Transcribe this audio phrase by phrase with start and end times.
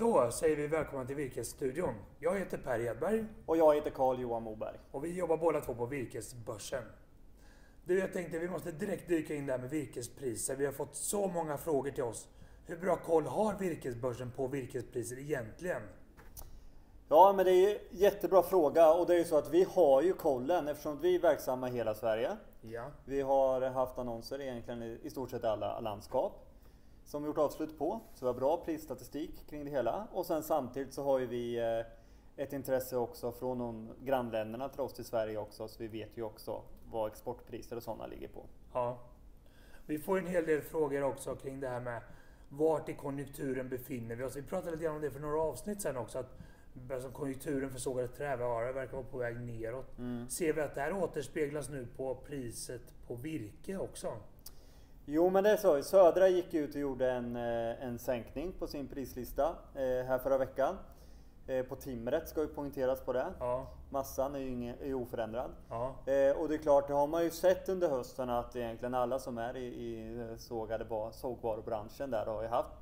[0.00, 1.94] Då säger vi välkomna till Virkesstudion.
[2.18, 4.76] Jag heter Per Edberg Och jag heter Carl Johan Moberg.
[4.90, 6.82] och vi jobbar båda två på Virkesbörsen.
[7.84, 10.56] Du, jag tänkte vi måste direkt dyka in där med virkespriser.
[10.56, 12.28] Vi har fått så många frågor till oss.
[12.66, 15.82] Hur bra koll har Virkesbörsen på virkespriser egentligen?
[17.08, 20.02] Ja, men det är ju jättebra fråga och det är ju så att vi har
[20.02, 22.36] ju kollen eftersom vi är verksamma i hela Sverige.
[22.60, 22.90] Ja.
[23.04, 26.46] Vi har haft annonser egentligen i i stort sett alla landskap
[27.10, 28.00] som vi gjort avslut på.
[28.14, 31.58] Så vi har bra prisstatistik kring det hela och sen samtidigt så har ju vi
[31.58, 36.16] eh, ett intresse också från de grannländerna till oss till Sverige också så vi vet
[36.16, 38.46] ju också vad exportpriser och sådana ligger på.
[38.72, 38.98] ja.
[39.86, 42.02] Vi får en hel del frågor också kring det här med
[42.48, 44.36] vart i konjunkturen befinner vi oss.
[44.36, 46.18] Vi pratade lite grann om det för några avsnitt sen också.
[46.18, 46.38] Att
[46.90, 49.96] alltså, konjunkturen för sågade trävaror verkar vara på väg neråt.
[50.28, 54.12] Ser vi att det här återspeglas nu på priset på virke också?
[55.06, 55.82] Jo men det är så.
[55.82, 60.38] Södra gick ut och gjorde en, eh, en sänkning på sin prislista eh, här förra
[60.38, 60.76] veckan.
[61.46, 63.26] Eh, På timret ska ju poängteras på det.
[63.40, 65.50] Ja, Massan är ju, ingen, är oförändrad.
[65.68, 65.94] ja,
[66.38, 69.38] och det är klart, det har man ju sett under hösten att egentligen alla som
[69.38, 72.74] är i, i sågade sågvarubranschen där har ju haft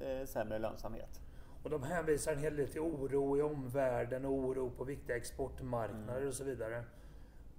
[0.00, 1.20] eh, sämre lönsamhet.
[1.62, 6.16] Och de hänvisar en hel del till oro i omvärlden och oro på viktiga exportmarknader
[6.16, 6.28] Mm.
[6.28, 6.84] och så vidare.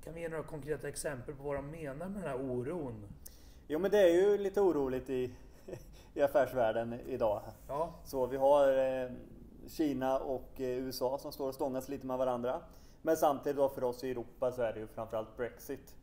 [0.04, 3.04] Kan vi ge några konkreta exempel på vad de menar med den här oron?
[3.68, 5.32] Jo men det är ju lite oroligt i,
[6.14, 7.42] i affärsvärlden idag.
[7.68, 9.10] Ja, Så vi har eh,
[9.68, 12.62] Kina och eh, USA som står och stångas lite med varandra.
[13.02, 15.96] Men samtidigt då för oss i Europa så är det ju framförallt Brexit.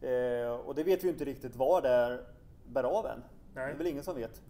[0.00, 2.24] Eh, och det vet vi ju inte riktigt var det är
[2.66, 3.22] bär av än.
[3.54, 3.72] Det Nej.
[3.72, 4.42] är väl ingen som vet.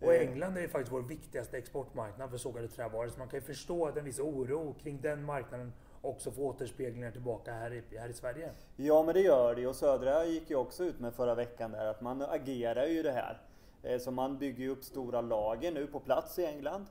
[0.00, 3.08] och England är ju faktiskt vår viktigaste exportmarknad för sågade trävaror.
[3.08, 5.72] Så man kan ju förstå att en viss oro kring den marknaden
[6.02, 8.50] också får återspeglingar tillbaka här i, här i Sverige.
[8.76, 11.86] Ja men det gör det och Södra gick ju också ut med förra veckan där
[11.86, 13.40] att man agerar ju det här.
[13.82, 16.86] Eh, Så man bygger ju upp stora lager nu på plats i England.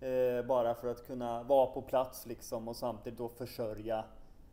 [0.00, 4.04] eh, Bara för att kunna vara på plats liksom och samtidigt då försörja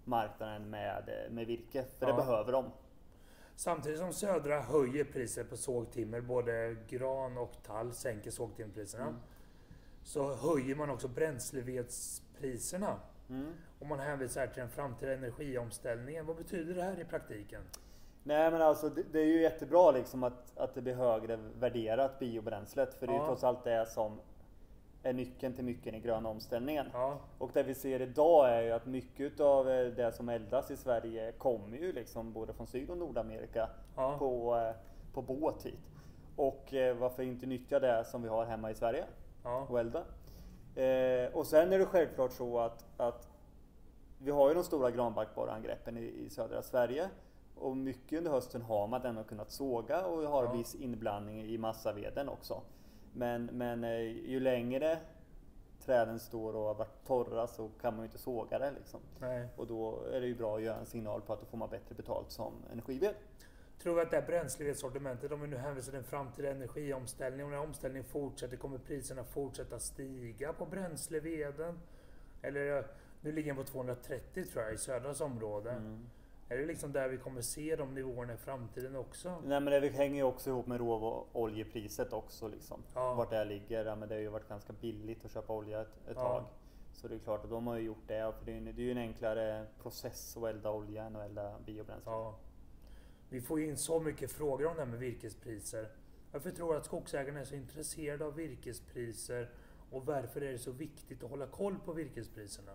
[0.03, 1.83] marknaden med, eh, med virke.
[1.99, 2.11] För Ja.
[2.11, 2.65] det behöver de.
[3.55, 9.03] Samtidigt som Södra höjer priset på sågtimmer, både gran och tall sänker sågtimmerpriserna.
[9.03, 9.15] Mm.
[10.03, 12.99] Så höjer man också bränslevedspriserna.
[13.29, 13.53] Mm.
[13.79, 16.25] Och man hänvisar till den framtida energiomställningen.
[16.25, 17.61] Vad betyder det här i praktiken?
[18.23, 22.19] Nej men alltså det, det är ju jättebra liksom att, att det blir högre värderat
[22.19, 22.93] biobränslet.
[22.93, 23.27] För det är ju Ja.
[23.27, 24.19] trots allt det som
[25.03, 26.85] är nyckeln till mycket i den gröna omställningen.
[26.93, 30.77] Ja, Och det vi ser idag är ju att mycket av det som eldas i
[30.77, 34.75] Sverige kommer ju liksom både från Syd och Nordamerika ja, på, eh,
[35.13, 35.79] på båt hit.
[36.35, 39.05] Och eh, varför inte nyttja det som vi har hemma i Sverige
[39.43, 40.03] ja, och elda?
[40.75, 43.29] Eh, och sen är det självklart så att, att
[44.17, 47.09] vi har ju de stora granbarkborreangreppen i, i södra Sverige.
[47.55, 50.51] Och mycket under hösten har man ändå kunnat såga och har Ja.
[50.53, 52.61] viss inblandning i massaveden också.
[53.13, 54.97] Men, men eh, ju längre
[55.85, 58.99] träden står och har varit torra så kan man ju inte såga det liksom.
[59.57, 61.69] Och då är det ju bra att göra en signal på att då får man
[61.69, 63.15] bättre betalt som energived.
[63.81, 67.59] Tror att det här bränslevedssortimentet, om vi nu hänvisar till den framtida energiomställningen, om den
[67.59, 71.79] här omställningen fortsätter, kommer priserna fortsätta stiga på bränsleveden?
[72.41, 72.87] Eller,
[73.21, 75.71] nu ligger den på 230 tror jag i södras område.
[75.71, 76.09] Mm.
[76.49, 79.41] Är det liksom där vi kommer se de nivåerna i framtiden också?
[79.45, 82.83] Nej men det hänger ju också ihop med råoljepriset också liksom.
[82.93, 83.13] Ja.
[83.13, 83.85] Vart det ligger.
[83.85, 86.21] Ja, men det har ju varit ganska billigt att köpa olja ett, ett Ja.
[86.23, 86.43] tag.
[86.93, 88.33] Så det är klart att de har ju gjort det.
[88.39, 91.25] För det är ju det är ju en enklare process att elda olja än att
[91.25, 92.11] elda biobränsle.
[92.11, 92.35] Ja.
[93.33, 95.87] Vi får in så mycket frågor om det här med virkespriser.
[96.31, 99.49] Varför tror du att skogsägarna är så intresserade av virkespriser?
[99.91, 102.71] Och varför är det så viktigt att hålla koll på virkespriserna?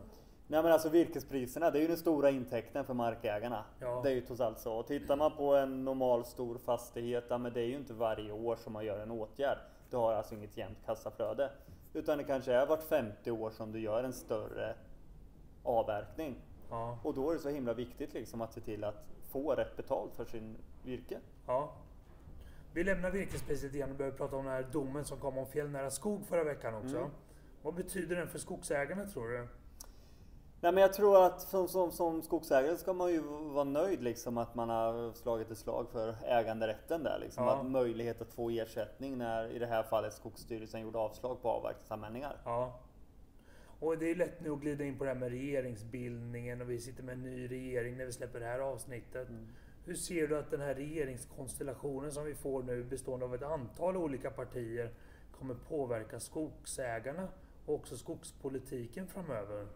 [0.46, 3.64] Nej men alltså virkespriserna, det är ju den stora intäkten för markägarna.
[3.80, 4.00] Ja.
[4.04, 4.74] Det är ju trots allt så.
[4.74, 8.32] Och tittar man på en normal stor fastighet, ja, men det är ju inte varje
[8.32, 9.58] år som man gör en åtgärd.
[9.90, 11.50] Du har alltså inget jämnt kassaflöde.
[11.92, 14.74] Utan det kanske är vart 50 år som du gör en större
[15.62, 16.36] avverkning.
[16.70, 16.98] Ja.
[17.02, 20.14] Och då är det så himla viktigt liksom att se till att få rätt betalt
[20.14, 21.18] för sin virke.
[21.46, 21.72] ja.
[22.72, 25.90] Vi lämnar virkespriset igen och börjar prata om den här domen som kom om fjällnära
[25.90, 26.96] skog förra veckan också.
[26.96, 27.10] Mm.
[27.62, 29.48] Vad betyder den för skogsägarna tror du?
[30.60, 33.20] Nej men jag tror att som, som, som skogsägare ska man ju
[33.52, 37.44] vara nöjd liksom att man har slagit ett slag för äganderätten där liksom.
[37.44, 37.56] Ja.
[37.56, 42.36] Att möjlighet att få ersättning när i det här fallet Skogsstyrelsen gjorde avslag på avverkningsanmälningar.
[42.44, 42.80] Ja.
[43.80, 46.80] Och det är lätt nu att glida in på det här med regeringsbildningen och vi
[46.80, 49.28] sitter med en ny regering när vi släpper det här avsnittet.
[49.28, 49.46] Mm.
[49.84, 53.96] Hur ser du att den här regeringskonstellationen som vi får nu bestående av ett antal
[53.96, 54.90] olika partier
[55.38, 57.28] kommer påverka skogsägarna
[57.66, 59.66] och också skogspolitiken framöver?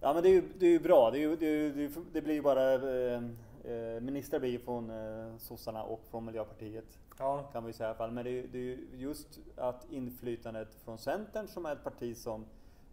[0.00, 1.10] Ja men det är ju, det är ju bra.
[1.10, 3.22] Det, är ju, det, är det blir ju bara eh,
[3.64, 6.98] eh, ministrar blir från eh, sossarna och från Miljöpartiet.
[7.18, 8.10] Ja, Kan vi säga i alla fall.
[8.10, 11.84] Men det är, ju- det är ju just att inflytandet från Centern som är ett
[11.84, 12.44] parti som,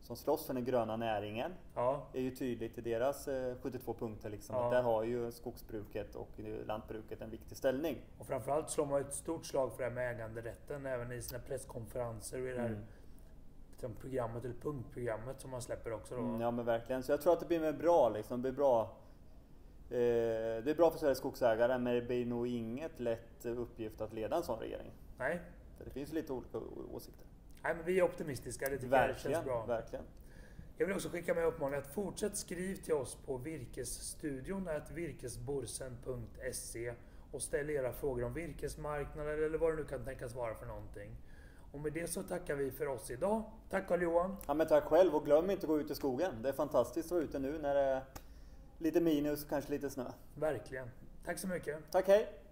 [0.06, 4.30] som slåss för den gröna näringen ja, är ju tydligt i deras eh, 72 punkter.
[4.30, 4.56] Liksom.
[4.56, 4.66] Ja.
[4.66, 7.98] Att där har ju skogsbruket och eh, lantbruket en viktig ställning.
[8.20, 11.40] och framförallt slår man ett stort slag för det här med äganderätten även i sina
[11.40, 12.82] presskonferenser och i det här Mm.
[13.72, 16.22] liksom, programmet eller punktprogrammet som man släpper också då.
[16.22, 17.04] Mm, ja men verkligen.
[17.04, 18.42] Så jag tror att det blir bra liksom.
[18.42, 18.82] Det blir bra.
[19.90, 24.14] Eh, det är bra för Sveriges skogsägare men det blir nog inget lätt uppgift att
[24.14, 24.92] leda en sån regering.
[25.18, 25.40] Nej,
[25.78, 26.58] För det finns lite olika
[26.94, 27.26] åsikter.
[27.66, 28.70] Nej, men vi är optimistiska.
[28.70, 29.66] Det tycker jag känns Verkligen, bra.
[29.66, 30.06] verkligen.
[30.78, 36.94] Jag vill också skicka med uppmaningen att fortsätt skriv till oss på virkesstudion virkesborsen.se
[37.32, 41.16] och ställ era frågor om virkesmarknaden eller vad det nu kan tänkas vara för någonting.
[41.72, 43.44] Och med det så tackar vi för oss idag.
[43.70, 44.38] Tack Carl-Johan.
[44.48, 46.42] Ja men tack själv och glöm inte att gå ut i skogen.
[46.42, 48.02] Det är fantastiskt att vara ute nu när det är
[48.78, 50.12] lite minus och kanske lite snö.
[50.36, 50.90] Verkligen.
[51.26, 51.92] Tack så mycket.
[51.92, 52.45] Tack hej!